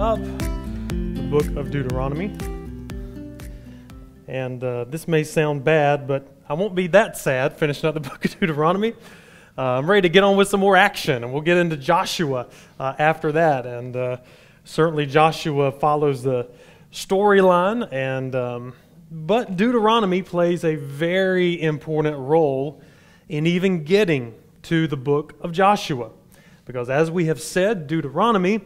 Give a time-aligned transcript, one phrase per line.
[0.00, 0.18] up
[0.88, 2.34] the book of Deuteronomy.
[4.26, 8.00] And uh, this may sound bad, but I won't be that sad finishing up the
[8.08, 8.94] book of Deuteronomy.
[9.58, 12.46] Uh, I'm ready to get on with some more action, and we'll get into Joshua
[12.78, 13.66] uh, after that.
[13.66, 14.16] And uh,
[14.64, 16.48] certainly, Joshua follows the
[16.90, 18.72] storyline, and um,
[19.10, 22.80] but Deuteronomy plays a very important role
[23.28, 26.08] in even getting to the book of Joshua.
[26.64, 28.62] Because as we have said, Deuteronomy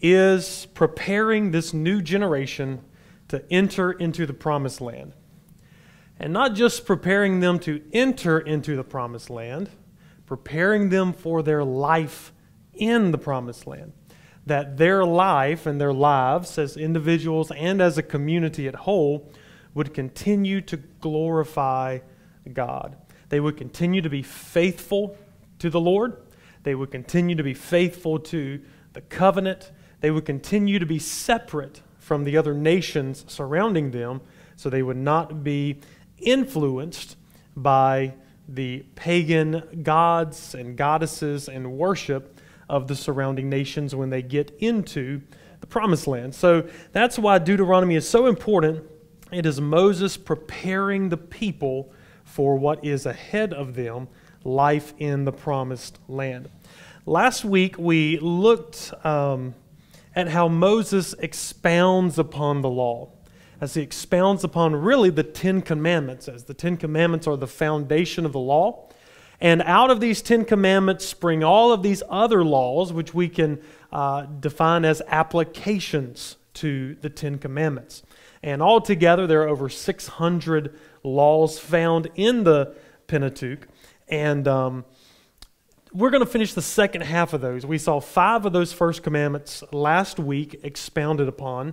[0.00, 2.80] is preparing this new generation
[3.28, 5.12] to enter into the promised land.
[6.18, 9.70] And not just preparing them to enter into the promised land,
[10.26, 12.32] preparing them for their life
[12.72, 13.92] in the promised land.
[14.46, 19.32] That their life and their lives as individuals and as a community at whole
[19.72, 21.98] would continue to glorify
[22.52, 22.96] God.
[23.30, 25.16] They would continue to be faithful
[25.58, 26.16] to the Lord.
[26.62, 28.60] They would continue to be faithful to
[28.92, 29.72] the covenant.
[30.04, 34.20] They would continue to be separate from the other nations surrounding them
[34.54, 35.80] so they would not be
[36.18, 37.16] influenced
[37.56, 38.12] by
[38.46, 42.38] the pagan gods and goddesses and worship
[42.68, 45.22] of the surrounding nations when they get into
[45.62, 46.34] the promised land.
[46.34, 48.84] So that's why Deuteronomy is so important.
[49.32, 54.08] It is Moses preparing the people for what is ahead of them
[54.44, 56.50] life in the promised land.
[57.06, 59.54] Last week we looked um,
[60.14, 63.10] at how Moses expounds upon the law
[63.60, 68.26] as he expounds upon really the Ten Commandments, as the Ten Commandments are the foundation
[68.26, 68.88] of the law.
[69.40, 73.60] And out of these Ten Commandments spring all of these other laws, which we can
[73.92, 78.02] uh, define as applications to the Ten Commandments.
[78.42, 82.74] And altogether, there are over 600 laws found in the
[83.06, 83.66] Pentateuch.
[84.08, 84.84] And um,
[85.94, 87.64] we're going to finish the second half of those.
[87.64, 91.72] We saw five of those first commandments last week expounded upon.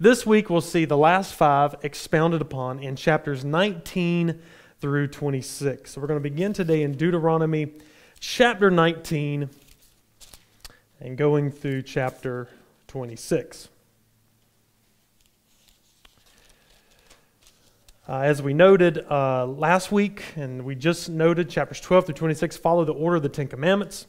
[0.00, 4.40] This week, we'll see the last five expounded upon in chapters 19
[4.80, 5.92] through 26.
[5.92, 7.70] So we're going to begin today in Deuteronomy
[8.18, 9.48] chapter 19
[10.98, 12.48] and going through chapter
[12.88, 13.68] 26.
[18.10, 22.56] Uh, as we noted uh, last week, and we just noted, chapters 12 through 26
[22.56, 24.08] follow the order of the Ten Commandments.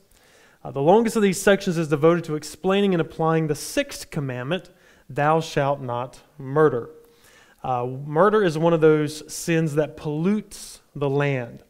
[0.64, 4.72] Uh, the longest of these sections is devoted to explaining and applying the sixth commandment
[5.08, 6.90] thou shalt not murder.
[7.64, 11.62] Uh, murder is one of those sins that pollutes the land,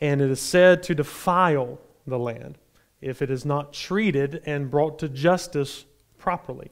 [0.00, 2.56] and it is said to defile the land
[3.02, 5.84] if it is not treated and brought to justice
[6.16, 6.70] properly.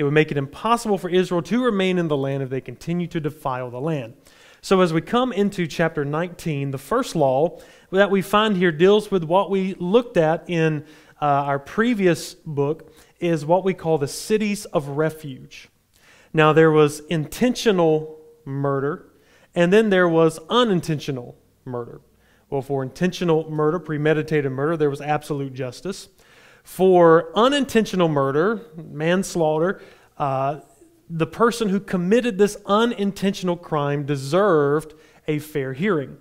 [0.00, 3.06] It would make it impossible for Israel to remain in the land if they continue
[3.08, 4.14] to defile the land.
[4.62, 7.60] So, as we come into chapter 19, the first law
[7.92, 10.86] that we find here deals with what we looked at in
[11.20, 15.68] uh, our previous book is what we call the cities of refuge.
[16.32, 19.12] Now, there was intentional murder,
[19.54, 21.36] and then there was unintentional
[21.66, 22.00] murder.
[22.48, 26.08] Well, for intentional murder, premeditated murder, there was absolute justice.
[26.62, 29.80] For unintentional murder, manslaughter,
[30.18, 30.60] uh,
[31.08, 34.94] the person who committed this unintentional crime deserved
[35.26, 36.18] a fair hearing.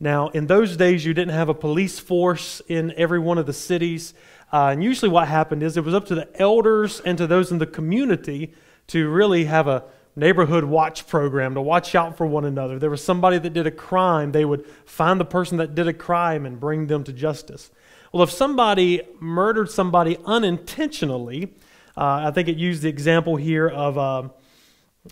[0.00, 3.52] Now, in those days, you didn't have a police force in every one of the
[3.52, 4.14] cities.
[4.52, 7.50] Uh, and usually, what happened is it was up to the elders and to those
[7.50, 8.54] in the community
[8.88, 9.84] to really have a
[10.16, 12.78] neighborhood watch program to watch out for one another.
[12.78, 15.92] There was somebody that did a crime, they would find the person that did a
[15.92, 17.70] crime and bring them to justice.
[18.12, 21.54] Well, if somebody murdered somebody unintentionally,
[21.96, 24.32] uh, I think it used the example here of um,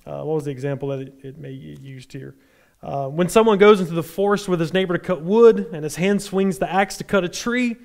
[0.06, 2.34] uh, what was the example that it, it may used here?
[2.82, 5.96] Uh, when someone goes into the forest with his neighbor to cut wood and his
[5.96, 7.76] hand swings the axe to cut a tree,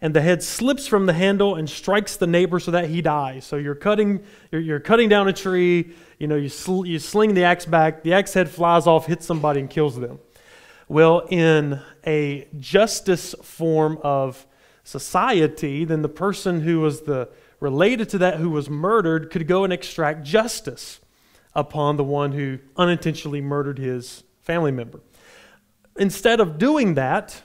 [0.00, 3.44] and the head slips from the handle and strikes the neighbor so that he dies.
[3.44, 4.22] So you're cutting,
[4.52, 8.02] you're, you're cutting down a tree, you know, you, sl- you sling the axe back,
[8.02, 10.20] the axe head flies off, hits somebody, and kills them.
[10.88, 14.46] Well, in a justice form of
[14.84, 17.28] society, then the person who was the
[17.60, 21.00] related to that who was murdered could go and extract justice
[21.54, 25.00] upon the one who unintentionally murdered his family member.
[25.96, 27.42] Instead of doing that,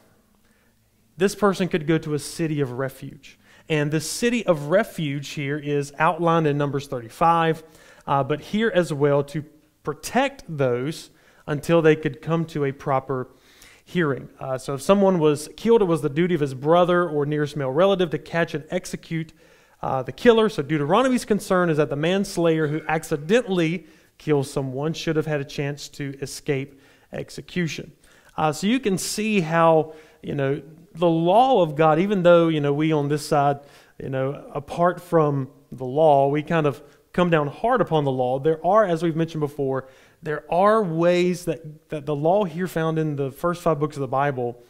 [1.17, 3.37] this person could go to a city of refuge.
[3.69, 7.63] And the city of refuge here is outlined in Numbers 35,
[8.05, 9.45] uh, but here as well to
[9.83, 11.11] protect those
[11.47, 13.29] until they could come to a proper
[13.85, 14.29] hearing.
[14.39, 17.55] Uh, so if someone was killed, it was the duty of his brother or nearest
[17.55, 19.33] male relative to catch and execute
[19.81, 20.49] uh, the killer.
[20.49, 23.85] So Deuteronomy's concern is that the manslayer who accidentally
[24.17, 26.79] kills someone should have had a chance to escape
[27.11, 27.91] execution.
[28.37, 30.61] Uh, so you can see how, you know,
[30.95, 33.59] the law of God, even though, you know, we on this side,
[34.01, 36.81] you know, apart from the law, we kind of
[37.13, 38.39] come down hard upon the law.
[38.39, 39.87] There are, as we've mentioned before,
[40.21, 44.01] there are ways that, that the law here found in the first five books of
[44.01, 44.63] the Bible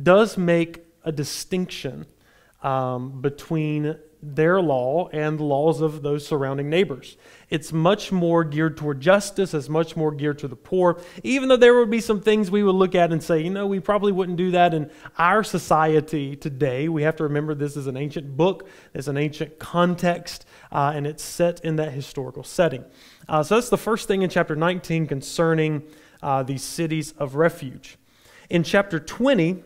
[0.00, 2.06] does make a distinction
[2.62, 7.16] um, between their law and the laws of those surrounding neighbors.
[7.48, 11.56] It's much more geared toward justice, it's much more geared to the poor, even though
[11.56, 14.12] there would be some things we would look at and say, you know, we probably
[14.12, 16.88] wouldn't do that in our society today.
[16.88, 21.06] We have to remember this is an ancient book, there's an ancient context, uh, and
[21.06, 22.84] it's set in that historical setting.
[23.28, 25.82] Uh, so that's the first thing in chapter 19 concerning
[26.22, 27.98] uh, these cities of refuge.
[28.48, 29.62] In chapter 20,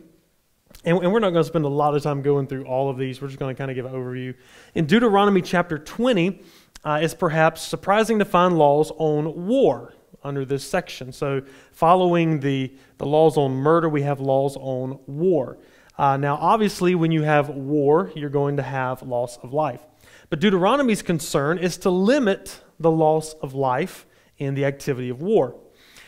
[0.85, 2.97] and, and we're not going to spend a lot of time going through all of
[2.97, 3.21] these.
[3.21, 4.35] We're just going to kind of give an overview.
[4.75, 6.43] In Deuteronomy chapter 20,
[6.85, 9.95] uh, it's perhaps surprising to find laws on war
[10.25, 11.13] under this section.
[11.13, 11.43] So,
[11.73, 15.59] following the, the laws on murder, we have laws on war.
[15.99, 19.83] Uh, now, obviously, when you have war, you're going to have loss of life.
[20.31, 24.07] But Deuteronomy's concern is to limit the loss of life
[24.39, 25.57] in the activity of war.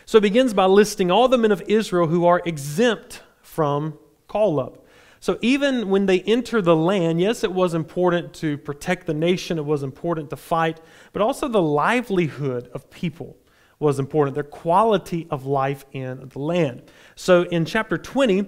[0.07, 3.99] So it begins by listing all the men of Israel who are exempt from
[4.33, 4.87] call up.
[5.21, 9.59] So even when they enter the land, yes, it was important to protect the nation,
[9.59, 10.81] it was important to fight,
[11.13, 13.37] but also the livelihood of people
[13.79, 16.83] was important, their quality of life in the land.
[17.15, 18.47] So in chapter 20,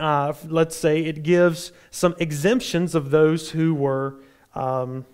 [0.00, 4.16] uh, let's say it gives some exemptions of those who were.
[4.54, 5.04] Um,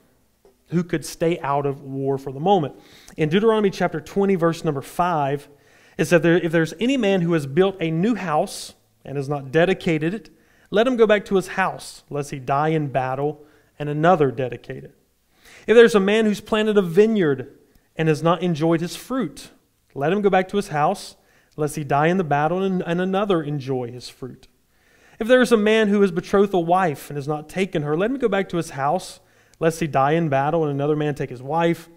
[0.69, 2.75] who could stay out of war for the moment.
[3.19, 5.49] In Deuteronomy chapter 20, verse number 5,
[5.99, 8.73] it said, If there's any man who has built a new house
[9.05, 10.31] and has not dedicated it,
[10.71, 13.45] let him go back to his house, lest he die in battle
[13.79, 14.95] and another dedicate it.
[15.67, 17.59] If there's a man who's planted a vineyard
[17.97, 19.51] and has not enjoyed his fruit,
[19.95, 21.17] let him go back to his house,
[21.57, 24.49] lest he die in the battle and, and another enjoy his fruit.
[25.19, 27.97] If there is a man who has betrothed a wife and has not taken her,
[27.97, 29.21] let him go back to his house,
[29.61, 31.89] lest he die in battle and another man take his wife.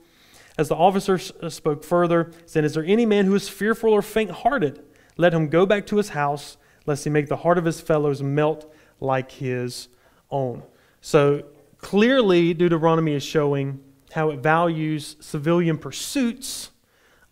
[0.57, 4.01] As the officer uh, spoke further, said, Is there any man who is fearful or
[4.01, 4.83] faint hearted?
[5.17, 8.21] Let him go back to his house lest he make the heart of his fellows
[8.21, 9.87] melt like his
[10.29, 10.63] own.
[11.01, 11.43] So
[11.77, 13.79] clearly, Deuteronomy is showing
[14.15, 16.71] how it values civilian pursuits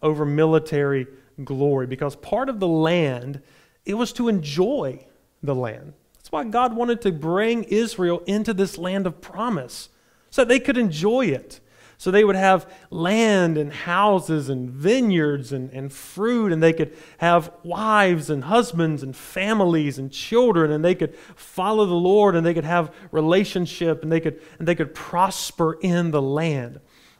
[0.02, 1.08] over military
[1.44, 3.42] glory because part of the land
[3.86, 5.04] it was to enjoy
[5.42, 9.90] the land that's why god wanted to bring israel into this land of promise
[10.30, 11.60] so they could enjoy it
[11.98, 16.96] so they would have land and houses and vineyards and, and fruit, and they could
[17.18, 22.46] have wives and husbands and families and children, and they could follow the Lord, and
[22.46, 26.80] they could have relationship, and they could, and they could prosper in the land.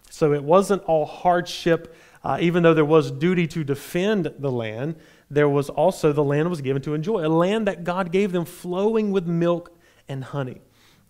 [0.10, 4.96] So it wasn't all hardship, uh, even though there was duty to defend the land.
[5.30, 8.46] There was also the land was given to enjoy, a land that God gave them
[8.46, 9.76] flowing with milk
[10.08, 10.62] and honey.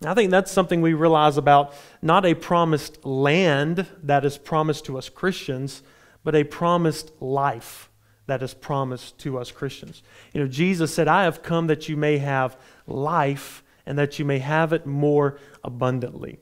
[0.06, 4.98] I think that's something we realize about not a promised land that is promised to
[4.98, 5.84] us Christians,
[6.24, 7.90] but a promised life
[8.26, 10.02] that is promised to us Christians.
[10.34, 12.58] You know, Jesus said, I have come that you may have
[12.88, 16.40] life and that you may have it more abundantly.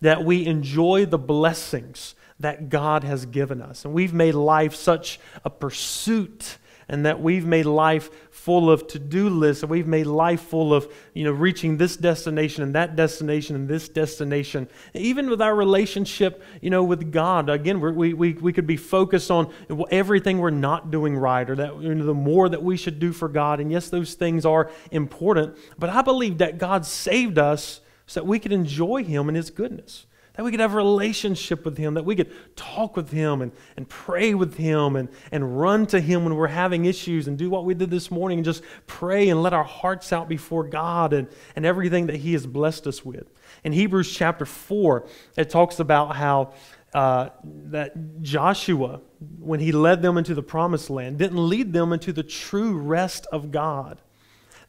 [0.00, 3.84] That we enjoy the blessings that God has given us.
[3.84, 6.58] And we've made life such a pursuit
[6.88, 8.10] and that we've made life
[8.40, 12.62] full of to-do lists and we've made life full of you know reaching this destination
[12.62, 14.66] and that destination and this destination.
[14.94, 19.30] Even with our relationship you know with god again we, we, we could be focused
[19.30, 19.52] on
[19.90, 23.12] everything we're not doing right or that you know, the more that we should do
[23.12, 23.60] for god.
[23.60, 28.26] And yes those things are important but i believe that god saved us so that
[28.26, 31.94] we could enjoy him and his goodness that we could have a relationship with Him,
[31.94, 36.00] that we could talk with Him and, and pray with Him and, and run to
[36.00, 39.28] Him when we're having issues and do what we did this morning and just pray
[39.28, 43.04] and let our hearts out before God and, and everything that He has blessed us
[43.04, 43.26] with.
[43.64, 45.06] In Hebrews chapter 4,
[45.36, 46.54] it talks about how
[46.92, 49.00] uh, that Joshua,
[49.38, 53.26] when he led them into the promised land, didn't lead them into the true rest
[53.30, 54.00] of God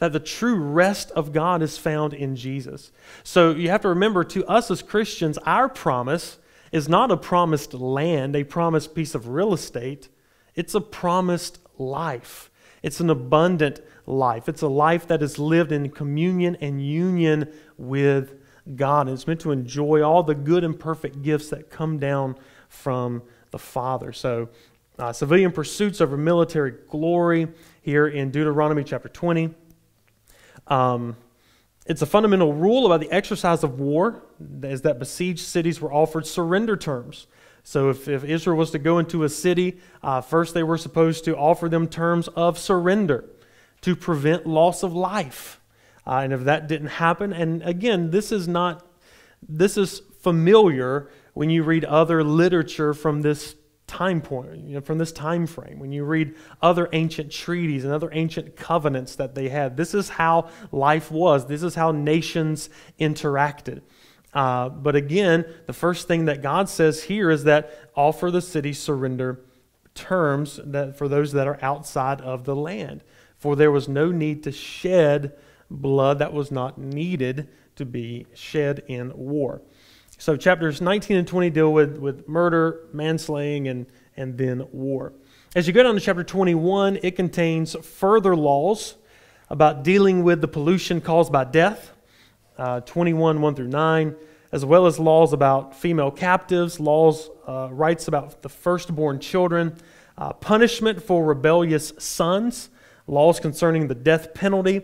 [0.01, 2.91] that the true rest of God is found in Jesus.
[3.24, 6.39] So you have to remember, to us as Christians, our promise
[6.72, 10.10] is not a promised land, a promised piece of real estate.
[10.55, 12.50] It's a promised life.
[12.81, 14.50] It's an abundant life.
[14.50, 18.41] It's a life that is lived in communion and union with
[18.75, 19.08] God.
[19.08, 22.38] And it's meant to enjoy all the good and perfect gifts that come down
[22.70, 24.12] from the Father.
[24.13, 24.50] So,
[24.98, 27.50] uh, civilian pursuits over military glory
[27.84, 29.53] here in Deuteronomy chapter 20.
[30.68, 31.18] Um,
[31.86, 34.24] it's a fundamental rule about the exercise of war,
[34.63, 37.27] is that besieged cities were offered surrender terms.
[37.63, 41.25] So if, if Israel was to go into a city, uh, first they were supposed
[41.25, 43.25] to offer them terms of surrender
[43.82, 45.60] to prevent loss of life.
[46.06, 48.86] Uh, and if that didn't happen, and again, this is not,
[49.48, 53.56] this is familiar when you read other literature from this
[53.91, 57.93] time point, you know, from this time frame, when you read other ancient treaties and
[57.93, 61.45] other ancient covenants that they had, this is how life was.
[61.45, 63.81] This is how nations interacted.
[64.33, 68.71] Uh, but again, the first thing that God says here is that offer the city
[68.71, 69.41] surrender
[69.93, 73.03] terms that for those that are outside of the land.
[73.38, 75.33] For there was no need to shed
[75.69, 79.62] blood that was not needed to be shed in war.
[80.22, 85.13] So chapters 19 and 20 deal with, with murder, manslaying, and, and then war.
[85.56, 88.98] As you go down to chapter 21, it contains further laws
[89.50, 91.92] about dealing with the pollution caused by death,
[92.60, 94.16] uh, 21, 1 through 9,
[94.51, 99.75] as well as laws about female captives, laws, uh, rights about the firstborn children,
[100.20, 102.70] uh, punishment for rebellious sons,
[103.08, 104.84] laws concerning the death penalty,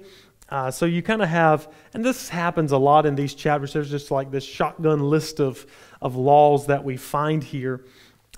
[0.50, 3.74] uh, so you kind of have, and this happens a lot in these chapters.
[3.74, 5.66] There's just like this shotgun list of,
[6.02, 7.84] of laws that we find here.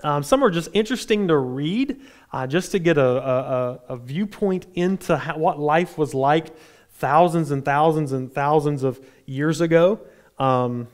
[0.02, 2.00] Um, some are just interesting to read,
[2.32, 6.48] uh, just to get a, a, a viewpoint into how, what life was like
[6.94, 10.00] thousands and thousands and thousands of years ago.
[10.38, 10.88] Um,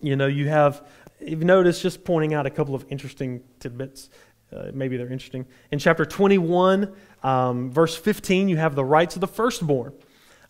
[0.00, 0.86] you know, you have,
[1.20, 4.08] if you've noticed, just pointing out a couple of interesting tidbits.
[4.52, 5.44] Uh, maybe they're interesting.
[5.70, 6.92] In chapter 21,
[7.22, 9.92] um, verse 15, you have the rights of the firstborn.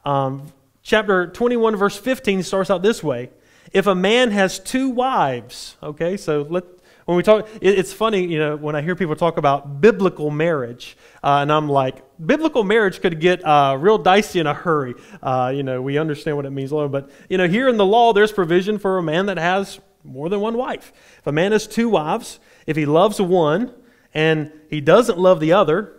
[0.05, 0.53] Um,
[0.83, 3.31] chapter 21, verse 15 starts out this way
[3.73, 6.65] If a man has two wives, okay, so let,
[7.05, 10.31] when we talk, it, it's funny, you know, when I hear people talk about biblical
[10.31, 14.95] marriage, uh, and I'm like, biblical marriage could get uh, real dicey in a hurry.
[15.23, 17.87] Uh, you know, we understand what it means, Lord, but, you know, here in the
[17.87, 20.93] law, there's provision for a man that has more than one wife.
[21.19, 23.75] If a man has two wives, if he loves one
[24.15, 25.93] and he doesn't love the other,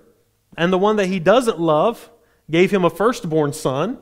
[0.58, 2.11] and the one that he doesn't love
[2.52, 3.98] gave him a firstborn son.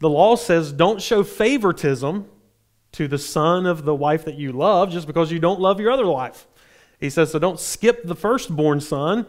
[0.00, 2.28] The law says don't show favoritism
[2.92, 5.90] to the son of the wife that you love just because you don't love your
[5.90, 6.46] other wife.
[6.98, 9.26] He says, so don't skip the firstborn son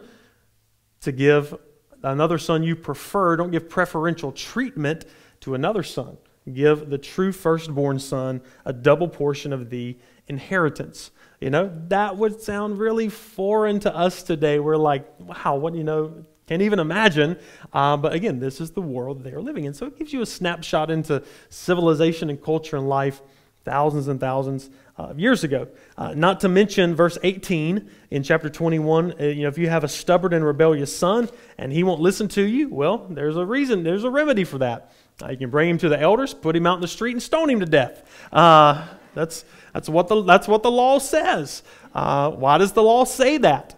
[1.02, 1.54] to give
[2.02, 3.36] another son you prefer.
[3.36, 5.04] Don't give preferential treatment
[5.40, 6.16] to another son.
[6.50, 11.10] Give the true firstborn son a double portion of the inheritance.
[11.40, 14.58] You know, that would sound really foreign to us today.
[14.58, 17.36] We're like, wow, what, you know, can't even imagine.
[17.74, 19.74] Uh, but again, this is the world they are living in.
[19.74, 23.20] So it gives you a snapshot into civilization and culture and life
[23.64, 25.68] thousands and thousands of years ago.
[25.98, 29.12] Uh, not to mention verse 18 in chapter 21.
[29.12, 31.28] Uh, you know, if you have a stubborn and rebellious son
[31.58, 34.90] and he won't listen to you, well, there's a reason, there's a remedy for that.
[35.22, 37.22] Uh, you can bring him to the elders, put him out in the street, and
[37.22, 38.08] stone him to death.
[38.32, 41.62] Uh, that's, that's, what the, that's what the law says.
[41.94, 43.74] Uh, why does the law say that?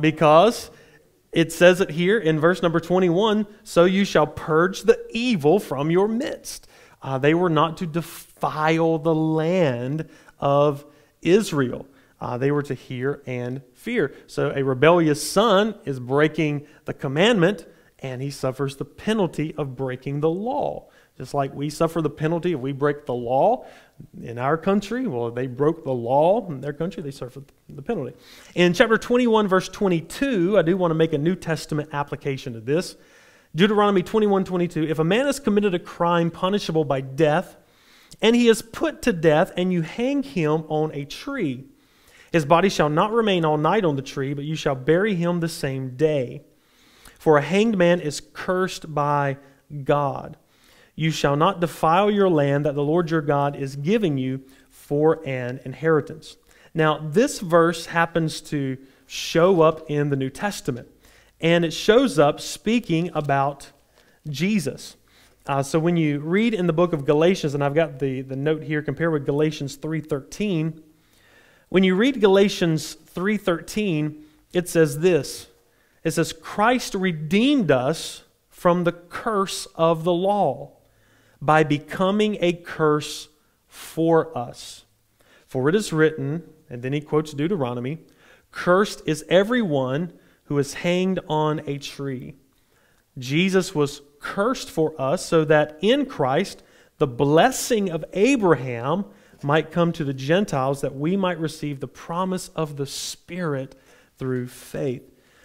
[0.00, 0.70] because
[1.32, 5.90] it says it here in verse number 21 so you shall purge the evil from
[5.90, 6.66] your midst.
[7.02, 10.08] Uh, they were not to defile the land
[10.40, 10.84] of
[11.22, 11.86] Israel.
[12.20, 14.12] Uh, they were to hear and fear.
[14.26, 17.66] So a rebellious son is breaking the commandment,
[18.00, 20.88] and he suffers the penalty of breaking the law.
[21.16, 23.66] Just like we suffer the penalty if we break the law
[24.22, 28.14] in our country, well, they broke the law in their country, they suffered the penalty.
[28.54, 32.60] In chapter 21, verse 22, I do want to make a New Testament application to
[32.60, 32.96] this.
[33.54, 34.84] Deuteronomy 21 22.
[34.84, 37.56] If a man has committed a crime punishable by death,
[38.20, 41.64] and he is put to death, and you hang him on a tree,
[42.32, 45.40] his body shall not remain all night on the tree, but you shall bury him
[45.40, 46.42] the same day.
[47.18, 49.38] For a hanged man is cursed by
[49.84, 50.36] God.
[50.98, 55.24] You shall not defile your land that the Lord your God is giving you for
[55.24, 56.36] an inheritance.
[56.74, 58.76] Now, this verse happens to
[59.06, 60.88] show up in the New Testament,
[61.40, 63.70] and it shows up speaking about
[64.28, 64.96] Jesus.
[65.46, 68.34] Uh, so when you read in the book of Galatians, and I've got the, the
[68.34, 70.82] note here compared with Galatians 3.13,
[71.68, 74.20] when you read Galatians 3.13,
[74.52, 75.46] it says this.
[76.02, 80.72] It says, Christ redeemed us from the curse of the law
[81.40, 83.28] by becoming a curse
[83.66, 84.84] for us.
[85.46, 87.98] For it is written, and then he quotes Deuteronomy
[88.50, 90.12] Cursed is everyone
[90.44, 92.34] who is hanged on a tree.
[93.18, 96.62] Jesus was cursed for us so that in Christ
[96.98, 99.04] the blessing of Abraham
[99.42, 103.76] might come to the Gentiles, that we might receive the promise of the Spirit
[104.18, 105.02] through faith.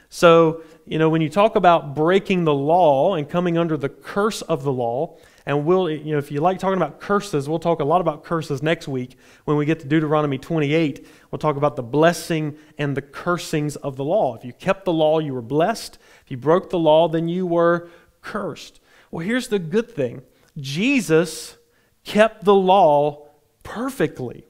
[0.09, 4.41] So, you know, when you talk about breaking the law and coming under the curse
[4.43, 7.81] of the law, and we'll, you know, if you like talking about curses, we'll talk
[7.81, 11.05] a lot about curses next week when we get to Deuteronomy 28.
[11.31, 14.35] We'll talk about the blessing and the cursings of the law.
[14.35, 15.97] If you kept the law, you were blessed.
[16.23, 17.89] If you broke the law, then you were
[18.21, 18.79] cursed.
[19.11, 20.21] Well, here's the good thing
[20.57, 21.57] Jesus
[22.03, 23.27] kept the law
[23.63, 24.45] perfectly.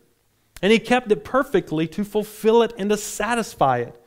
[0.61, 3.99] And he kept it perfectly to fulfill it and to satisfy it.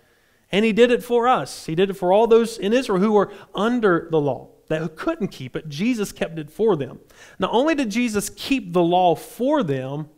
[0.50, 1.66] And he did it for us.
[1.66, 5.28] He did it for all those in Israel who were under the law, that couldn't
[5.28, 5.68] keep it.
[5.68, 7.00] Jesus kept it for them.
[7.38, 10.08] Not only did Jesus keep the law for them,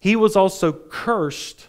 [0.00, 1.68] he was also cursed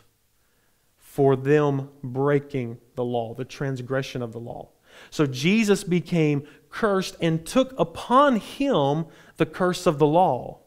[0.97, 4.69] for them breaking the law, the transgression of the law.
[5.09, 9.05] So Jesus became cursed and took upon him
[9.37, 10.59] the curse of the law,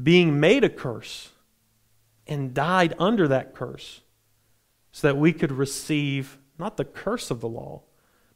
[0.00, 1.30] being made a curse,
[2.26, 4.02] and died under that curse,
[4.92, 7.82] so that we could receive not the curse of the law,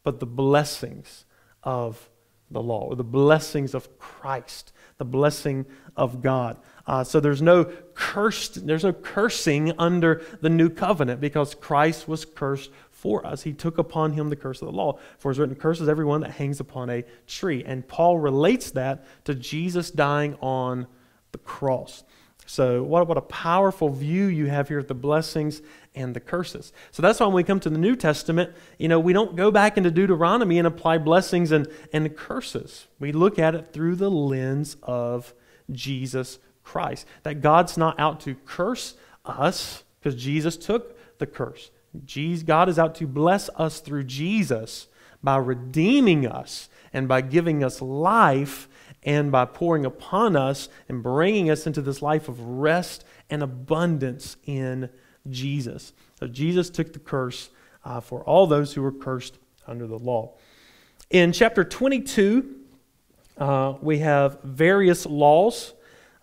[0.02, 1.24] but the blessings
[1.62, 2.08] of
[2.52, 5.66] the law, or the blessings of Christ, the blessing
[5.96, 6.58] of God.
[6.86, 12.24] Uh, so there's no cursed, there's no cursing under the new covenant because Christ was
[12.24, 13.42] cursed for us.
[13.42, 14.98] He took upon him the curse of the law.
[15.18, 17.64] For it's written, curses everyone that hangs upon a tree.
[17.64, 20.86] And Paul relates that to Jesus dying on
[21.32, 22.04] the cross.
[22.46, 25.62] So, what, what a powerful view you have here of the blessings
[25.94, 26.72] and the curses.
[26.90, 29.50] So, that's why when we come to the New Testament, you know, we don't go
[29.50, 32.88] back into Deuteronomy and apply blessings and, and curses.
[32.98, 35.32] We look at it through the lens of
[35.70, 37.06] Jesus Christ.
[37.22, 38.94] That God's not out to curse
[39.24, 41.70] us because Jesus took the curse.
[42.04, 44.88] Jesus, God is out to bless us through Jesus
[45.22, 48.68] by redeeming us and by giving us life
[49.04, 54.36] and by pouring upon us and bringing us into this life of rest and abundance
[54.44, 54.88] in
[55.28, 55.92] Jesus.
[56.18, 57.50] So Jesus took the curse
[57.84, 60.34] uh, for all those who were cursed under the law.
[61.10, 62.56] In chapter 22,
[63.38, 65.74] uh, we have various laws.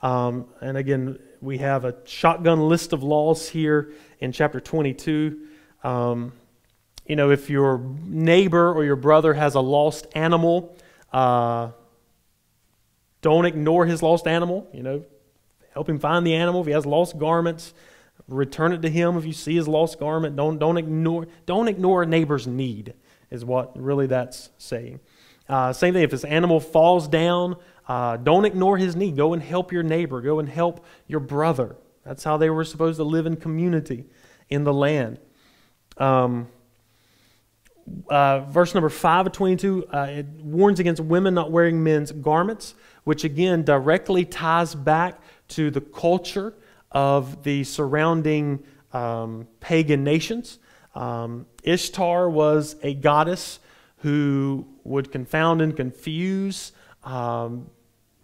[0.02, 5.48] Um, and again, we have a shotgun list of laws here in chapter 22.
[5.84, 6.34] Um,
[7.06, 10.78] you know, if your neighbor or your brother has a lost animal,
[11.12, 11.72] uh,
[13.22, 14.68] don't ignore his lost animal.
[14.74, 15.06] You know,
[15.74, 16.62] help him find the animal.
[16.62, 17.74] If he has lost garments,
[18.28, 19.18] return it to him.
[19.18, 22.94] If you see his lost garment, don't don't ignore don't ignore a neighbor's need.
[23.30, 25.00] Is what really that's saying.
[25.48, 26.04] Uh, same thing.
[26.04, 27.56] If his animal falls down,
[27.88, 29.16] uh, don't ignore his need.
[29.16, 30.22] Go and help your neighbor.
[30.22, 31.76] Go and help your brother.
[32.06, 34.06] That's how they were supposed to live in community
[34.50, 35.20] in the land.
[35.98, 36.48] Um,
[38.10, 42.76] uh, verse number 5 of 22, uh, it warns against women not wearing men's garments,
[43.04, 46.54] which again directly ties back to the culture
[46.92, 50.60] of the surrounding um, pagan nations.
[50.96, 53.60] Um, Ishtar was a goddess
[53.98, 56.72] who would confound and confuse
[57.04, 57.70] um,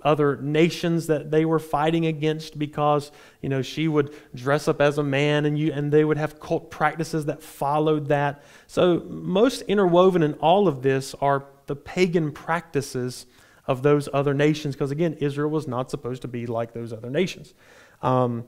[0.05, 4.97] other nations that they were fighting against because you know she would dress up as
[4.97, 9.61] a man and you and they would have cult practices that followed that so most
[9.63, 13.25] interwoven in all of this are the pagan practices
[13.67, 17.09] of those other nations because again israel was not supposed to be like those other
[17.09, 17.53] nations
[18.01, 18.45] um,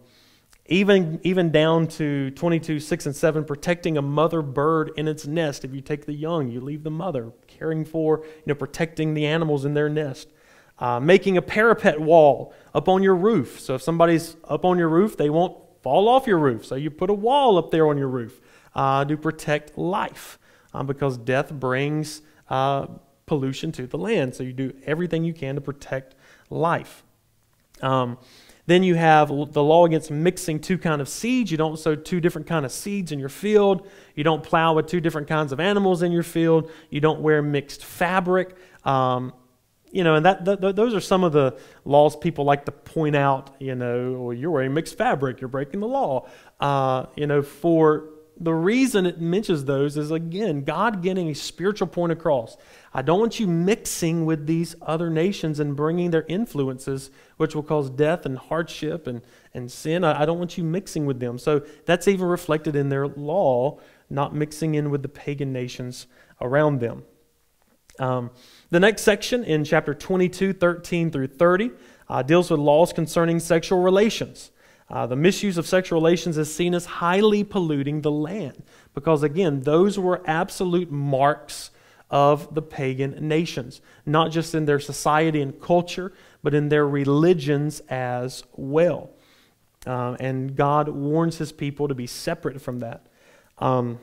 [0.69, 5.63] even, even down to 22, 6 and 7, protecting a mother bird in its nest.
[5.63, 9.25] If you take the young, you leave the mother, caring for, you know, protecting the
[9.25, 10.27] animals in their nest.
[10.79, 13.59] Uh, making a parapet wall up on your roof.
[13.59, 16.65] So if somebody's up on your roof, they won't fall off your roof.
[16.65, 18.39] So you put a wall up there on your roof
[18.75, 20.37] uh, to protect life
[20.73, 22.87] um, because death brings uh,
[23.25, 24.35] pollution to the land.
[24.35, 26.13] So you do everything you can to protect
[26.49, 27.03] life.
[27.81, 28.17] Um,
[28.67, 31.51] then you have the law against mixing two kind of seeds.
[31.51, 33.87] You don't sow two different kind of seeds in your field.
[34.13, 36.69] You don't plow with two different kinds of animals in your field.
[36.89, 38.55] You don't wear mixed fabric.
[38.83, 39.33] Um,
[39.91, 43.15] you know, and that, that, those are some of the laws people like to point
[43.15, 43.55] out.
[43.59, 46.27] You know, or you're wearing mixed fabric, you're breaking the law.
[46.59, 51.87] Uh, you know, for the reason it mentions those is again God getting a spiritual
[51.87, 52.57] point across.
[52.93, 57.63] I don't want you mixing with these other nations and bringing their influences, which will
[57.63, 59.21] cause death and hardship and,
[59.53, 60.03] and sin.
[60.03, 61.37] I, I don't want you mixing with them.
[61.37, 66.07] So that's even reflected in their law, not mixing in with the pagan nations
[66.41, 67.03] around them.
[67.99, 68.31] Um,
[68.69, 71.71] the next section in chapter 22, 13 through 30
[72.09, 74.51] uh, deals with laws concerning sexual relations.
[74.89, 79.61] Uh, the misuse of sexual relations is seen as highly polluting the land because, again,
[79.61, 81.71] those were absolute marks
[82.09, 87.81] of the pagan nations, not just in their society and culture, but in their religions
[87.89, 89.09] as well.
[89.85, 93.07] Uh, and God warns his people to be separate from that.
[93.57, 93.99] Um,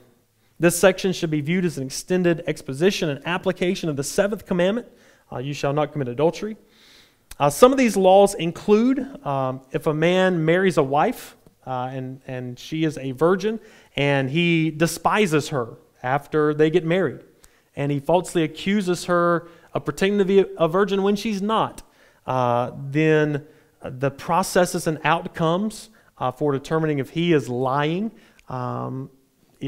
[0.58, 4.88] this section should be viewed as an extended exposition and application of the seventh commandment
[5.32, 6.56] uh, you shall not commit adultery.
[7.38, 11.36] Uh, some of these laws include um, if a man marries a wife
[11.66, 13.58] uh, and, and she is a virgin
[13.96, 17.20] and he despises her after they get married
[17.74, 21.82] and he falsely accuses her of pretending to be a virgin when she's not,
[22.26, 23.44] uh, then
[23.82, 28.12] the processes and outcomes uh, for determining if he is lying
[28.48, 29.10] um,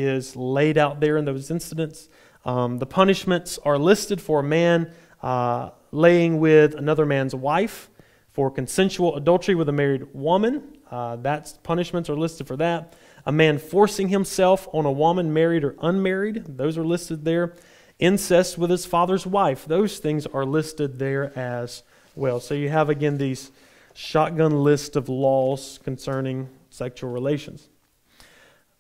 [0.04, 2.09] is laid out there in those incidents.
[2.44, 7.90] Um, the punishments are listed for a man uh, laying with another man's wife,
[8.32, 10.62] for consensual adultery with a married woman.
[10.90, 12.92] Uh, that's punishments are listed for that.
[13.24, 16.44] A man forcing himself on a woman, married or unmarried.
[16.59, 17.54] Those are listed there.
[17.98, 19.64] Incest with his father's wife.
[19.64, 21.82] Those things are listed there as
[22.14, 22.38] well.
[22.38, 23.50] So you have again these
[23.94, 27.70] shotgun list of laws concerning sexual relations.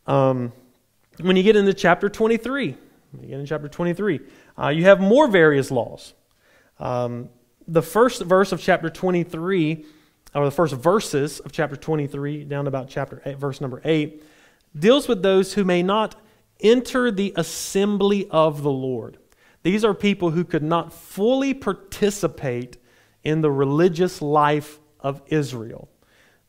[0.06, 0.52] Um,
[1.20, 4.20] when you get into chapter 23, you get in chapter 23,
[4.58, 6.14] uh, you have more various laws.
[6.78, 7.28] Um,
[7.66, 9.84] the first verse of chapter 23,
[10.34, 14.22] or the first verses of chapter 23, down to about chapter eight, verse number 8,
[14.78, 16.14] deals with those who may not
[16.60, 19.18] enter the assembly of the Lord.
[19.62, 22.76] These are people who could not fully participate
[23.24, 25.88] in the religious life of Israel.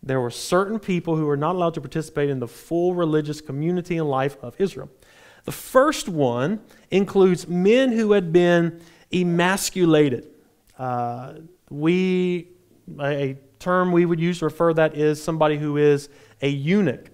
[0.08, 3.98] There were certain people who were not allowed to participate in the full religious community
[3.98, 4.90] and life of Israel.
[5.44, 8.82] The first one includes men who had been
[9.14, 10.28] emasculated.
[10.78, 11.34] Uh,
[11.70, 12.50] we,
[13.00, 16.10] a term we would use to refer that is somebody who is
[16.42, 17.10] a eunuch.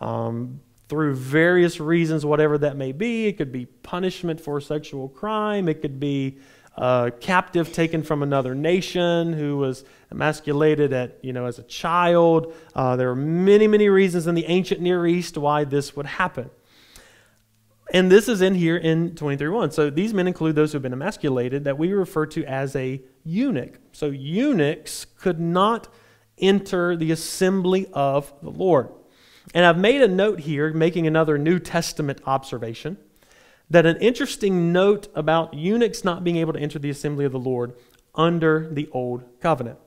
[0.00, 5.68] Um, through various reasons, whatever that may be, it could be punishment for sexual crime,
[5.68, 6.38] it could be
[6.76, 12.54] a captive taken from another nation who was emasculated at you know as a child.
[12.74, 16.50] Uh, there are many many reasons in the ancient Near East why this would happen.
[17.92, 19.72] And this is in here in 23.1.
[19.74, 23.02] So these men include those who have been emasculated that we refer to as a
[23.22, 23.78] eunuch.
[23.92, 25.88] So eunuchs could not
[26.38, 28.88] enter the assembly of the Lord.
[29.52, 32.96] And I've made a note here, making another New Testament observation,
[33.68, 37.38] that an interesting note about eunuchs not being able to enter the assembly of the
[37.38, 37.74] Lord
[38.14, 39.78] under the Old Covenant.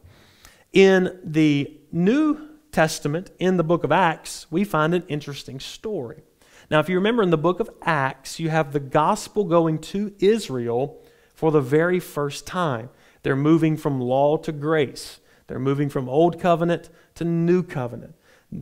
[0.76, 6.22] In the New Testament, in the book of Acts, we find an interesting story.
[6.70, 10.14] Now, if you remember in the book of Acts, you have the gospel going to
[10.20, 11.02] Israel
[11.34, 12.90] for the very first time.
[13.24, 18.16] They're moving from law to grace, they're moving from old covenant to new covenant.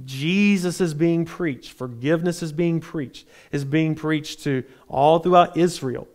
[0.06, 6.08] Jesus is being preached, forgiveness is being preached, is being preached to all throughout Israel.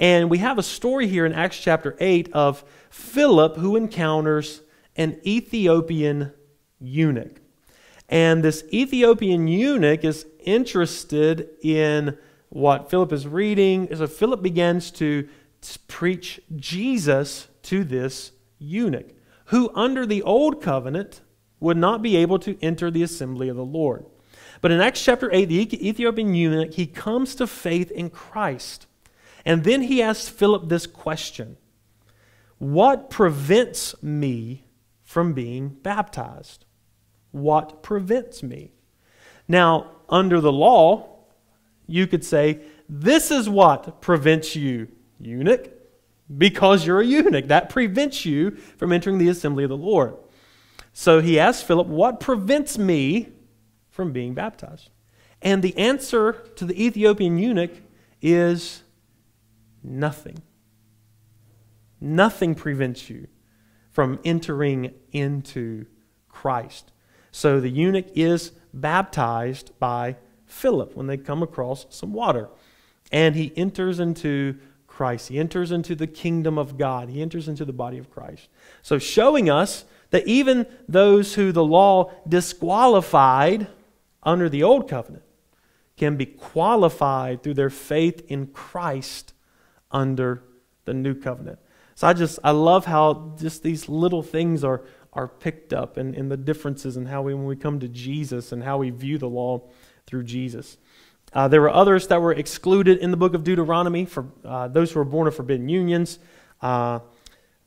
[0.00, 4.60] And we have a story here in Acts chapter 8 of Philip who encounters
[4.96, 6.32] an Ethiopian
[6.80, 7.40] eunuch.
[8.08, 13.94] And this Ethiopian eunuch is interested in what Philip is reading.
[13.94, 15.28] So Philip begins to
[15.88, 19.10] preach Jesus to this eunuch,
[19.46, 21.22] who under the old covenant
[21.60, 24.04] would not be able to enter the assembly of the Lord.
[24.60, 28.86] But in Acts chapter 8, the Ethiopian eunuch, he comes to faith in Christ.
[29.44, 31.56] And then he asks Philip this question
[32.58, 34.64] What prevents me
[35.14, 36.64] from being baptized?
[37.30, 38.72] What prevents me?
[39.46, 41.20] Now, under the law,
[41.86, 44.88] you could say, This is what prevents you,
[45.20, 45.70] eunuch,
[46.36, 47.46] because you're a eunuch.
[47.46, 50.16] That prevents you from entering the assembly of the Lord.
[50.92, 53.28] So he asked Philip, What prevents me
[53.90, 54.90] from being baptized?
[55.40, 57.76] And the answer to the Ethiopian eunuch
[58.20, 58.82] is
[59.80, 60.42] nothing.
[62.00, 63.28] Nothing prevents you
[63.94, 65.86] from entering into
[66.28, 66.90] Christ.
[67.30, 72.48] So the eunuch is baptized by Philip when they come across some water.
[73.12, 75.28] And he enters into Christ.
[75.28, 77.08] He enters into the kingdom of God.
[77.08, 78.48] He enters into the body of Christ.
[78.82, 83.68] So, showing us that even those who the law disqualified
[84.24, 85.24] under the old covenant
[85.96, 89.34] can be qualified through their faith in Christ
[89.92, 90.42] under
[90.84, 91.60] the new covenant.
[91.94, 96.14] So I just I love how just these little things are are picked up and,
[96.14, 99.18] and the differences in how we when we come to Jesus and how we view
[99.18, 99.62] the law
[100.06, 100.76] through Jesus.
[101.32, 104.92] Uh, there were others that were excluded in the book of Deuteronomy for uh, those
[104.92, 106.18] who were born of forbidden unions.
[106.60, 107.00] Uh,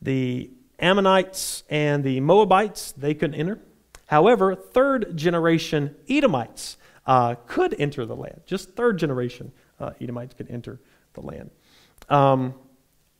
[0.02, 3.60] the Ammonites and the Moabites, they couldn't enter.
[4.08, 8.42] However, third generation Edomites uh, could enter the land.
[8.46, 10.80] Just third generation uh, Edomites could enter
[11.14, 11.50] the land.
[12.10, 12.54] Um,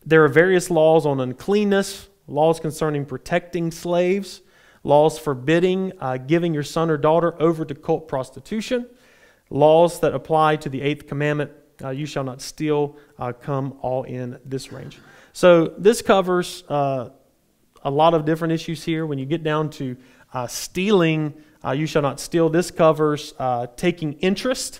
[0.08, 4.42] there are various laws on uncleanness, laws concerning protecting slaves,
[4.86, 8.88] laws forbidding uh, giving your son or daughter over to cult prostitution,
[9.50, 11.52] laws that apply to the eighth commandment,
[11.84, 14.98] uh, you shall not steal, uh, come all in this range.
[15.34, 17.10] So this covers uh,
[17.84, 19.06] a lot of different issues here.
[19.06, 19.98] When you get down to
[20.34, 21.34] uh, stealing,
[21.66, 22.48] uh, you shall not steal.
[22.48, 24.80] This covers uh, taking interest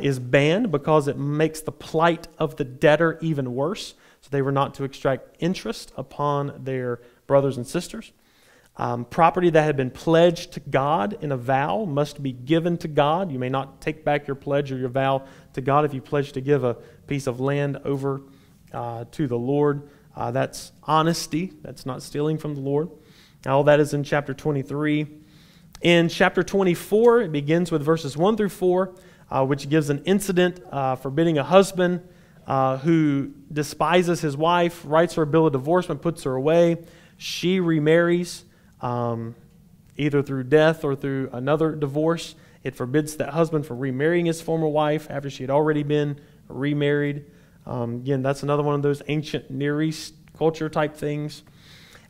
[0.00, 3.94] is banned because it makes the plight of the debtor even worse.
[4.26, 8.10] So they were not to extract interest upon their brothers and sisters.
[8.76, 12.88] Um, property that had been pledged to God in a vow must be given to
[12.88, 13.30] God.
[13.30, 16.32] You may not take back your pledge or your vow to God if you pledge
[16.32, 16.74] to give a
[17.06, 18.20] piece of land over
[18.72, 19.88] uh, to the Lord.
[20.16, 22.90] Uh, that's honesty, that's not stealing from the Lord.
[23.46, 25.06] All that is in chapter 23.
[25.82, 28.92] In chapter 24, it begins with verses 1 through 4,
[29.30, 32.00] uh, which gives an incident uh, forbidding a husband
[32.48, 36.78] uh, who despises his wife, writes her a bill of divorcement, puts her away.
[37.16, 38.44] She remarries
[38.80, 39.34] um,
[39.96, 42.34] either through death or through another divorce.
[42.62, 47.24] It forbids that husband from remarrying his former wife after she had already been remarried.
[47.64, 51.42] Um, again, that's another one of those ancient Near East culture type things.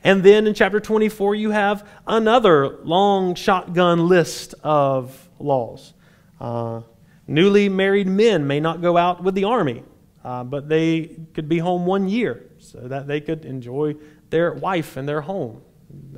[0.05, 5.94] And then in chapter 24, you have another long shotgun list of laws.
[6.40, 6.83] Uh,
[7.27, 9.83] newly married men may not go out with the army,
[10.27, 13.95] uh, but they could be home one year so that they could enjoy
[14.29, 15.62] their wife and their home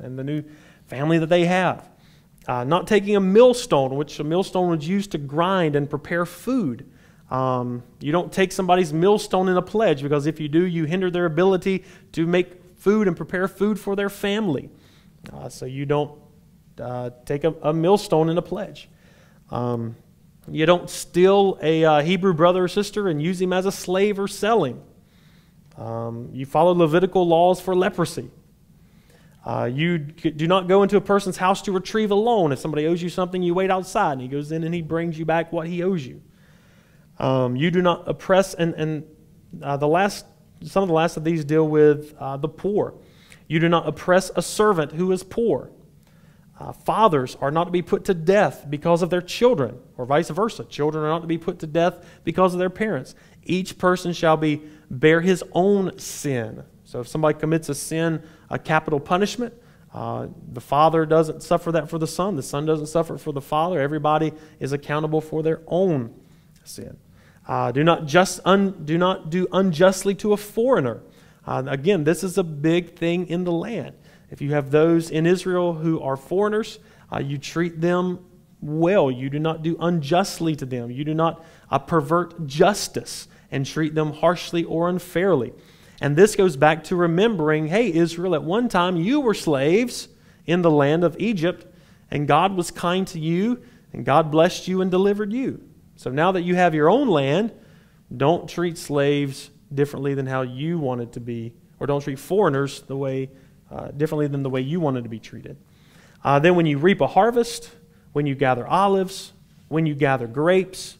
[0.01, 0.43] and the new
[0.87, 1.87] family that they have.
[2.47, 6.89] Uh, not taking a millstone, which a millstone was used to grind and prepare food.
[7.29, 11.11] Um, you don't take somebody's millstone in a pledge because if you do, you hinder
[11.11, 14.71] their ability to make food and prepare food for their family.
[15.31, 16.19] Uh, so you don't
[16.81, 18.89] uh, take a, a, millstone in a pledge.
[19.51, 19.95] Um,
[20.51, 24.19] you don't steal a uh, Hebrew brother or sister and use him as a slave
[24.19, 24.81] or sell him.
[25.77, 28.29] Um, you follow Levitical laws for leprosy.
[29.45, 32.51] Uh, you do not go into a person's house to retrieve a loan.
[32.51, 35.17] If somebody owes you something, you wait outside, and he goes in and he brings
[35.17, 36.21] you back what he owes you.
[37.17, 39.03] Um, you do not oppress, and, and
[39.61, 40.25] uh, the last,
[40.63, 42.95] some of the last of these deal with uh, the poor.
[43.47, 45.71] You do not oppress a servant who is poor.
[46.59, 50.29] Uh, fathers are not to be put to death because of their children, or vice
[50.29, 50.65] versa.
[50.65, 53.15] Children are not to be put to death because of their parents.
[53.43, 56.63] Each person shall be bear his own sin.
[56.83, 59.53] So if somebody commits a sin, a capital punishment,
[59.93, 62.35] uh, the father doesn't suffer that for the son.
[62.35, 63.79] The son doesn't suffer for the father.
[63.79, 66.13] Everybody is accountable for their own
[66.65, 66.97] sin.
[67.47, 71.01] Uh, do not just un, do not do unjustly to a foreigner.
[71.47, 73.95] Uh, again, this is a big thing in the land.
[74.31, 76.79] If you have those in Israel who are foreigners,
[77.11, 78.19] uh, you treat them
[78.61, 79.09] well.
[79.09, 80.91] You do not do unjustly to them.
[80.91, 85.53] You do not uh, pervert justice and treat them harshly or unfairly.
[86.01, 90.07] And this goes back to remembering hey, Israel, at one time you were slaves
[90.45, 91.65] in the land of Egypt,
[92.09, 93.61] and God was kind to you,
[93.93, 95.63] and God blessed you and delivered you.
[95.95, 97.51] So now that you have your own land,
[98.15, 102.97] don't treat slaves differently than how you wanted to be, or don't treat foreigners the
[102.97, 103.29] way
[103.71, 105.57] uh, differently than the way you wanted to be treated.
[106.23, 107.71] Uh, then, when you reap a harvest,
[108.13, 109.33] when you gather olives,
[109.67, 110.97] when you gather grapes,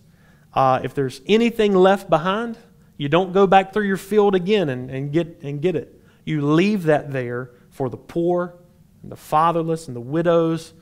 [0.53, 2.57] uh, if there's anything left behind,
[2.97, 6.01] you don't go back through your field again and, and, get, and get it.
[6.25, 8.55] You leave that there for the poor,
[9.01, 10.73] and the fatherless, and the widows,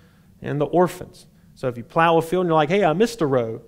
[0.41, 1.27] and the orphans.
[1.55, 3.61] So if you plow a field and you're like, hey, I missed a row,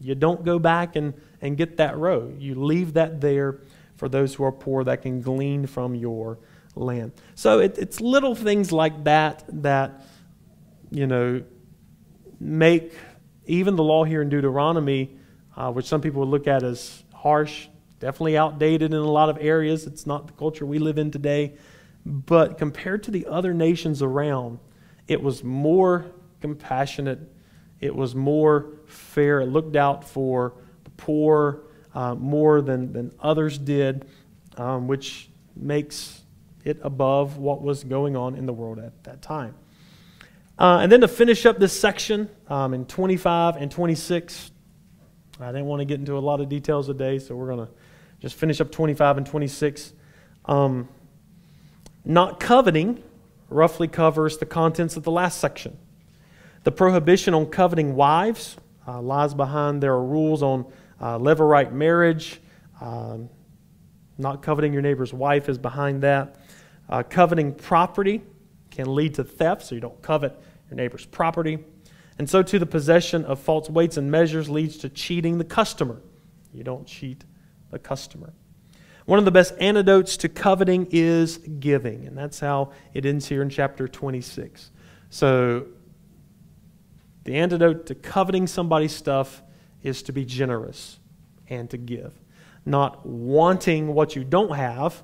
[0.00, 2.32] you don't go back and, and get that row.
[2.38, 3.60] You leave that there
[3.96, 6.38] for those who are poor that can glean from your
[6.78, 7.12] land.
[7.34, 10.02] So it, it's little things like that that,
[10.90, 11.42] you know,
[12.40, 12.92] make
[13.46, 15.16] even the law here in Deuteronomy,
[15.56, 17.68] uh, which some people would look at as harsh,
[18.00, 19.86] Definitely outdated in a lot of areas.
[19.86, 21.54] It's not the culture we live in today.
[22.06, 24.60] But compared to the other nations around,
[25.08, 26.06] it was more
[26.40, 27.18] compassionate.
[27.80, 29.40] It was more fair.
[29.40, 31.62] It looked out for the poor
[31.92, 34.06] uh, more than, than others did,
[34.56, 36.20] um, which makes
[36.64, 39.54] it above what was going on in the world at that time.
[40.58, 44.50] Uh, and then to finish up this section um, in 25 and 26,
[45.40, 47.72] I didn't want to get into a lot of details today, so we're going to
[48.20, 49.92] just finish up 25 and 26.
[50.46, 50.88] Um,
[52.04, 53.02] not coveting
[53.48, 55.78] roughly covers the contents of the last section.
[56.64, 58.56] The prohibition on coveting wives
[58.88, 60.64] uh, lies behind there are rules on
[61.00, 62.40] uh, levirate marriage.
[62.80, 63.28] Um,
[64.16, 66.36] not coveting your neighbor's wife is behind that.
[66.88, 68.22] Uh, coveting property
[68.70, 70.38] can lead to theft, so you don't covet
[70.70, 71.58] your neighbor's property.
[72.18, 76.00] And so, to the possession of false weights and measures leads to cheating the customer.
[76.52, 77.24] You don't cheat
[77.70, 78.32] the customer.
[79.04, 83.40] One of the best antidotes to coveting is giving, and that's how it ends here
[83.42, 84.70] in chapter 26.
[85.10, 85.66] So,
[87.24, 89.42] the antidote to coveting somebody's stuff
[89.82, 90.98] is to be generous
[91.48, 92.12] and to give.
[92.64, 95.02] Not wanting what you don't have,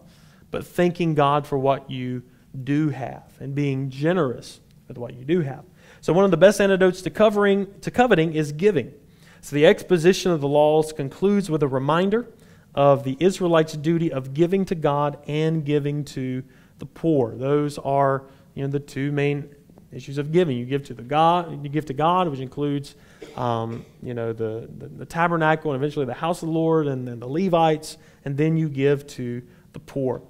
[0.55, 2.23] but thanking God for what you
[2.63, 5.65] do have and being generous with what you do have.
[6.01, 8.93] So, one of the best antidotes to, covering, to coveting is giving.
[9.41, 12.29] So, the exposition of the laws concludes with a reminder
[12.73, 16.45] of the Israelites' duty of giving to God and giving to
[16.79, 17.35] the poor.
[17.35, 18.23] Those are
[18.55, 19.53] you know, the two main
[19.91, 20.57] issues of giving.
[20.57, 22.95] You give to the God, you give to God, which includes,
[23.35, 27.09] um, you know, the, the, the, tabernacle and eventually the house of the Lord and
[27.09, 30.23] then the Levites, and then you give to the poor.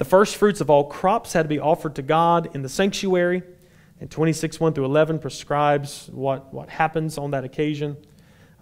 [0.00, 3.42] The first fruits of all crops had to be offered to God in the sanctuary.
[4.00, 7.98] And 26, 1 through 11 prescribes what, what happens on that occasion.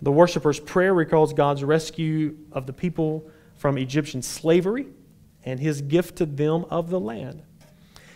[0.02, 4.88] The worshiper's prayer recalls God's rescue of the people from Egyptian slavery
[5.44, 7.44] and his gift to them of the land.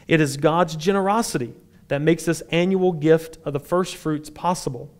[0.09, 1.55] It is God's generosity
[1.87, 4.93] that makes this annual gift of the first fruits possible.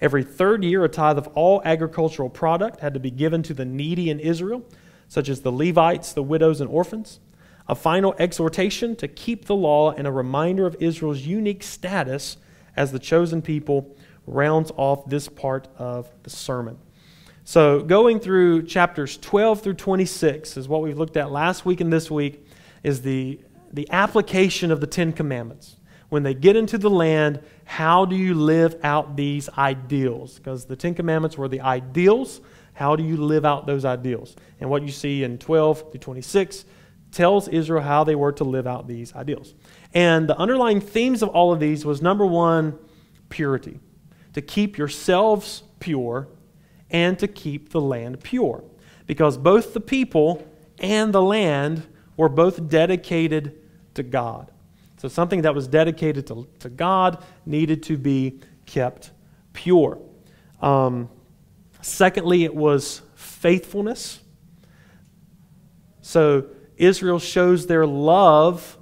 [0.00, 3.66] Every third year, a tithe of all agricultural product had to be given to the
[3.66, 4.64] needy in Israel,
[5.08, 7.20] such as the Levites, the widows, and orphans.
[7.68, 12.36] A final exhortation to keep the law and a reminder of Israel's unique status
[12.76, 16.78] as the chosen people rounds off this part of the sermon.
[17.44, 21.92] So, going through chapters 12 through 26 is what we've looked at last week and
[21.92, 22.44] this week,
[22.82, 23.40] is the,
[23.72, 25.76] the application of the Ten Commandments.
[26.08, 30.38] When they get into the land, how do you live out these ideals?
[30.38, 32.40] Because the Ten Commandments were the ideals.
[32.74, 34.36] How do you live out those ideals?
[34.60, 36.64] And what you see in 12 through 26
[37.12, 39.54] tells Israel how they were to live out these ideals.
[39.94, 42.78] And the underlying themes of all of these was number one,
[43.28, 43.80] purity.
[44.34, 46.28] To keep yourselves pure
[46.90, 48.64] and to keep the land pure.
[49.06, 50.46] Because both the people
[50.78, 53.58] and the land were both dedicated
[53.94, 54.50] to God.
[54.98, 59.10] So something that was dedicated to, to God needed to be kept
[59.52, 59.98] pure.
[60.60, 61.08] Um,
[61.80, 64.20] secondly, it was faithfulness.
[66.00, 68.78] So Israel shows their love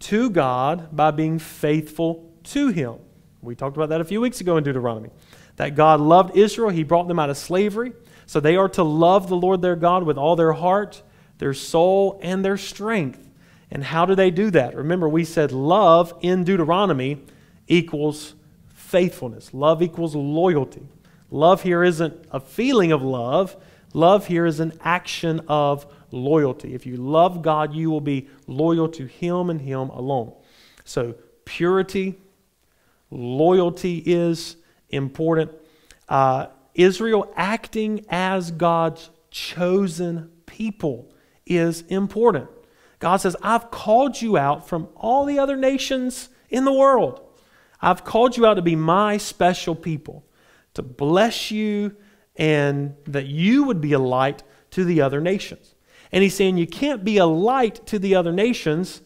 [0.00, 2.96] to God by being faithful to Him.
[3.42, 5.10] We talked about that a few weeks ago in Deuteronomy
[5.56, 6.70] that God loved Israel.
[6.70, 7.92] He brought them out of slavery.
[8.26, 11.02] So they are to love the Lord their God with all their heart,
[11.38, 13.28] their soul, and their strength.
[13.70, 14.74] And how do they do that?
[14.74, 17.22] Remember, we said love in Deuteronomy
[17.66, 18.34] equals
[18.68, 20.86] faithfulness, love equals loyalty.
[21.30, 23.56] Love here isn't a feeling of love,
[23.92, 26.74] love here is an action of loyalty.
[26.74, 30.32] If you love God, you will be loyal to Him and Him alone.
[30.84, 32.18] So, purity,
[33.10, 34.56] loyalty is
[34.88, 35.52] important.
[36.08, 41.12] Uh, Israel acting as God's chosen people
[41.46, 42.48] is important.
[42.98, 47.20] God says, I've called you out from all the other nations in the world.
[47.80, 50.24] I've called you out to be my special people,
[50.74, 51.96] to bless you,
[52.36, 54.42] and that you would be a light
[54.72, 55.74] to the other nations.
[56.12, 59.02] And he's saying you can't be a light to the other nations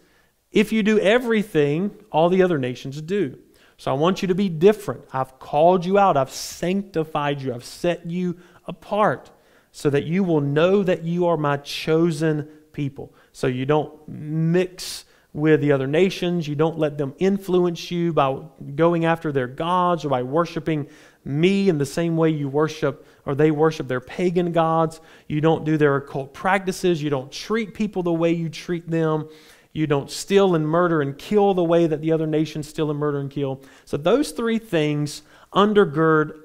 [0.50, 3.38] if you do everything all the other nations do.
[3.76, 5.04] So I want you to be different.
[5.12, 9.30] I've called you out, I've sanctified you, I've set you apart
[9.72, 13.12] so that you will know that you are my chosen people.
[13.32, 18.40] So you don't mix with the other nations, you don't let them influence you by
[18.76, 20.88] going after their gods or by worshiping
[21.24, 25.00] me in the same way you worship or they worship their pagan gods.
[25.28, 29.28] You don't do their occult practices, you don't treat people the way you treat them.
[29.72, 32.98] You don't steal and murder and kill the way that the other nations steal and
[32.98, 33.60] murder and kill.
[33.86, 36.44] So, those three things undergird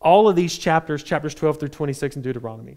[0.00, 2.76] all of these chapters, chapters 12 through 26 in Deuteronomy.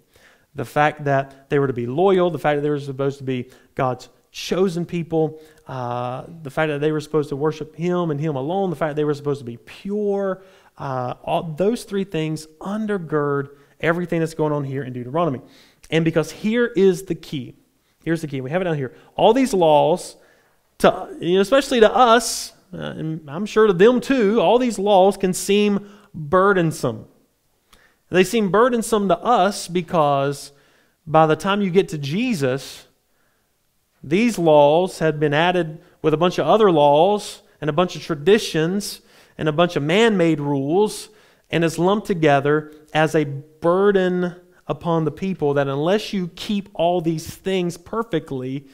[0.56, 3.24] The fact that they were to be loyal, the fact that they were supposed to
[3.24, 8.20] be God's chosen people, uh, the fact that they were supposed to worship Him and
[8.20, 10.42] Him alone, the fact that they were supposed to be pure,
[10.82, 15.42] uh, all, those three things undergird everything that's going on here in Deuteronomy.
[15.90, 17.56] And because here is the key
[18.04, 18.42] Here's the key.
[18.42, 18.94] We have it down here.
[19.16, 20.16] All these laws,
[20.80, 24.80] to, you know, especially to us, uh, and I'm sure to them too, all these
[24.80, 27.06] laws can seem burdensome.
[28.10, 30.52] They seem burdensome to us because
[31.06, 32.88] by the time you get to Jesus,
[34.04, 38.02] these laws had been added with a bunch of other laws and a bunch of
[38.02, 39.01] traditions
[39.38, 41.10] and a bunch of man made rules
[41.50, 44.36] and is lumped together as a burden
[44.68, 48.66] upon the people that unless you keep all these things perfectly,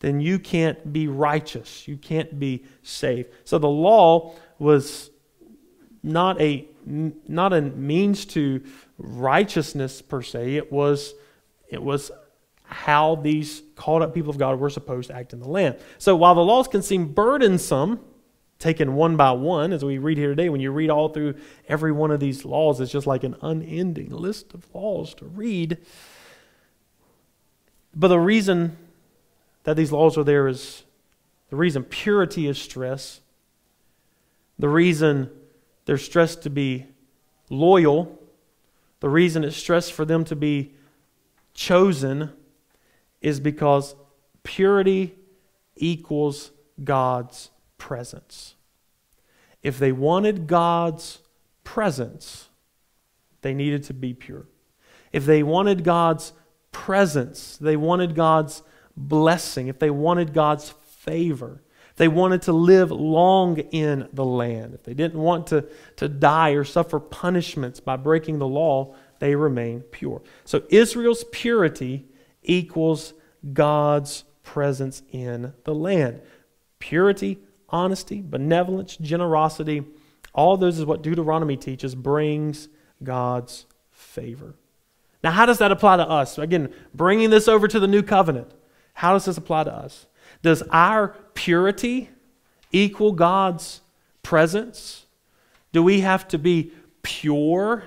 [0.00, 1.86] then you can't be righteous.
[1.86, 3.30] You can't be saved.
[3.44, 5.10] So the law was
[6.02, 8.62] not a not a means to
[8.98, 10.56] righteousness per se.
[10.56, 11.14] It was
[11.68, 12.10] it was
[12.64, 15.78] how these called up people of God were supposed to act in the land.
[15.98, 18.00] So while the laws can seem burdensome,
[18.64, 20.48] taken one by one, as we read here today.
[20.48, 21.34] When you read all through
[21.68, 25.76] every one of these laws, it's just like an unending list of laws to read.
[27.94, 28.78] But the reason
[29.64, 30.82] that these laws are there is
[31.50, 33.20] the reason purity is stress,
[34.58, 35.30] the reason
[35.84, 36.86] they're stressed to be
[37.50, 38.18] loyal,
[39.00, 40.72] the reason it's stressed for them to be
[41.52, 42.30] chosen
[43.20, 43.94] is because
[44.42, 45.14] purity
[45.76, 46.50] equals
[46.82, 48.54] God's presence.
[49.62, 51.20] If they wanted God's
[51.64, 52.48] presence,
[53.42, 54.46] they needed to be pure.
[55.12, 56.32] If they wanted God's
[56.72, 58.62] presence, they wanted God's
[58.96, 61.62] blessing, if they wanted God's favor,
[61.96, 65.64] they wanted to live long in the land, if they didn't want to,
[65.96, 70.22] to die or suffer punishments by breaking the law, they remain pure.
[70.44, 72.06] So Israel's purity
[72.42, 73.14] equals
[73.52, 76.20] God's presence in the land.
[76.78, 77.38] Purity,
[77.74, 79.82] honesty, benevolence, generosity,
[80.32, 82.68] all those is what Deuteronomy teaches brings
[83.02, 84.54] God's favor.
[85.24, 86.38] Now, how does that apply to us?
[86.38, 88.52] Again, bringing this over to the new covenant.
[88.94, 90.06] How does this apply to us?
[90.42, 92.10] Does our purity
[92.70, 93.80] equal God's
[94.22, 95.06] presence?
[95.72, 96.72] Do we have to be
[97.02, 97.84] pure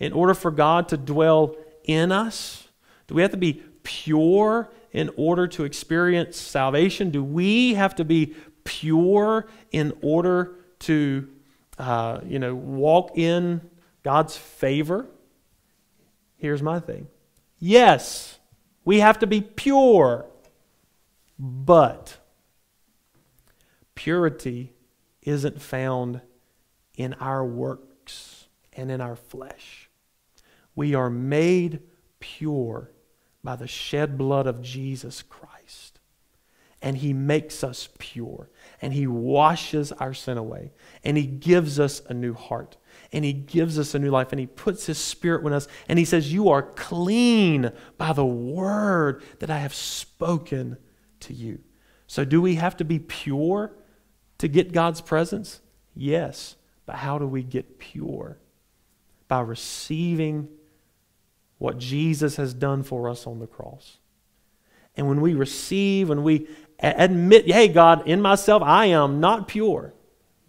[0.00, 1.54] in order for God to dwell
[1.84, 2.66] in us?
[3.06, 7.10] Do we have to be pure in order to experience salvation?
[7.10, 11.28] Do we have to be pure in order to,
[11.78, 13.60] uh, you know, walk in
[14.02, 15.06] God's favor?
[16.36, 17.08] Here's my thing.
[17.58, 18.38] Yes,
[18.84, 20.26] we have to be pure.
[21.38, 22.18] But
[23.94, 24.74] purity
[25.22, 26.20] isn't found
[26.96, 29.88] in our works and in our flesh.
[30.74, 31.80] We are made
[32.18, 32.90] pure
[33.42, 35.49] by the shed blood of Jesus Christ.
[36.82, 38.50] And He makes us pure.
[38.80, 40.72] And He washes our sin away.
[41.04, 42.76] And He gives us a new heart
[43.12, 45.98] and He gives us a new life, and He puts His Spirit in us, and
[45.98, 50.76] He says, You are clean by the word that I have spoken
[51.20, 51.60] to you.
[52.06, 53.72] So, do we have to be pure
[54.38, 55.60] to get God's presence?
[55.94, 56.56] Yes.
[56.86, 58.38] But how do we get pure?
[59.28, 60.48] By receiving
[61.58, 63.98] what Jesus has done for us on the cross.
[65.00, 66.46] And when we receive, when we
[66.78, 69.94] admit, hey, God, in myself, I am not pure.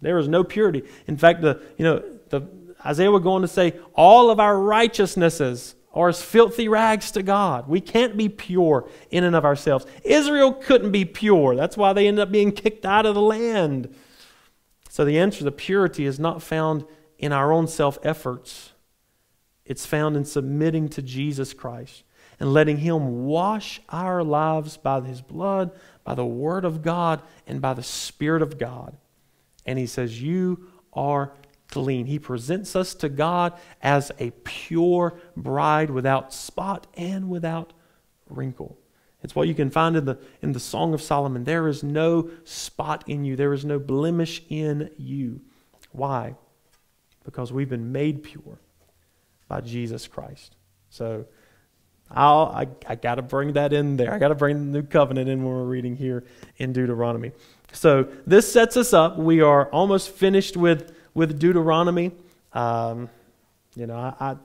[0.02, 0.82] There is no purity.
[1.06, 2.42] In fact, the, you know, the,
[2.84, 7.22] Isaiah would go on to say, all of our righteousnesses are as filthy rags to
[7.22, 7.66] God.
[7.66, 9.86] We can't be pure in and of ourselves.
[10.04, 11.56] Israel couldn't be pure.
[11.56, 13.94] That's why they ended up being kicked out of the land.
[14.90, 16.84] So the answer to purity is not found
[17.18, 18.72] in our own self efforts,
[19.64, 22.04] it's found in submitting to Jesus Christ
[22.42, 25.70] and letting Him wash our lives by His blood,
[26.02, 28.96] by the Word of God, and by the Spirit of God.
[29.64, 31.34] And He says, You are
[31.68, 32.06] clean.
[32.06, 37.74] He presents us to God as a pure bride without spot and without
[38.28, 38.76] wrinkle.
[39.22, 41.44] It's what you can find in the, in the Song of Solomon.
[41.44, 45.42] There is no spot in you, there is no blemish in you.
[45.92, 46.34] Why?
[47.24, 48.58] Because we've been made pure
[49.46, 50.56] by Jesus Christ.
[50.90, 51.26] So
[52.14, 54.12] I'll, I, I got to bring that in there.
[54.12, 56.24] I got to bring the new covenant in when we're reading here
[56.58, 57.32] in Deuteronomy.
[57.72, 59.16] So this sets us up.
[59.18, 62.12] We are almost finished with with Deuteronomy.
[62.52, 63.08] Um,
[63.74, 64.36] you know, I, I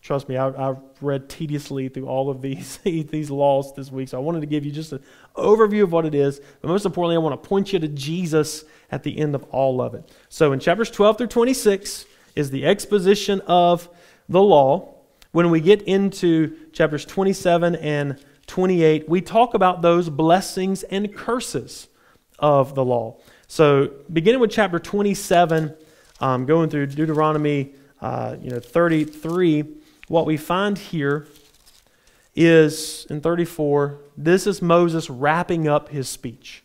[0.00, 4.18] trust me, I, have read tediously through all of these these laws this week, so
[4.18, 5.02] I wanted to give you just an
[5.36, 6.40] overview of what it is.
[6.60, 9.80] But most importantly, I want to point you to Jesus at the end of all
[9.80, 10.10] of it.
[10.28, 12.06] So in chapters 12 through 26
[12.36, 13.88] is the exposition of
[14.28, 14.91] the law.
[15.32, 21.88] When we get into chapters 27 and 28, we talk about those blessings and curses
[22.38, 23.16] of the law.
[23.46, 25.74] So, beginning with chapter 27,
[26.20, 27.72] um, going through Deuteronomy
[28.02, 29.64] uh, you know, 33,
[30.08, 31.26] what we find here
[32.34, 36.62] is in 34, this is Moses wrapping up his speech.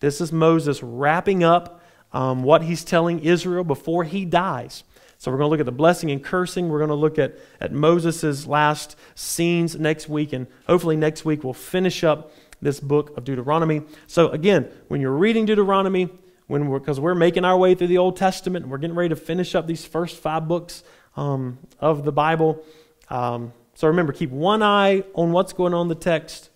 [0.00, 1.80] This is Moses wrapping up
[2.12, 4.82] um, what he's telling Israel before he dies.
[5.24, 6.68] So we're going to look at the blessing and cursing.
[6.68, 10.34] We're going to look at, at Moses' last scenes next week.
[10.34, 13.84] And hopefully next week we'll finish up this book of Deuteronomy.
[14.06, 16.10] So, again, when you're reading Deuteronomy,
[16.46, 19.08] when we're because we're making our way through the Old Testament, and we're getting ready
[19.08, 20.84] to finish up these first five books
[21.16, 22.62] um, of the Bible.
[23.08, 26.50] Um, so remember, keep one eye on what's going on in the text,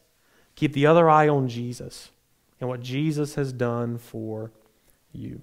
[0.57, 2.11] keep the other eye on Jesus
[2.61, 4.53] and what Jesus has done for
[5.11, 5.41] you.